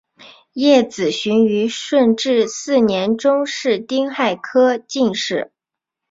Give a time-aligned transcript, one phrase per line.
[0.53, 5.51] 叶子循于顺治四年中式丁亥科进士。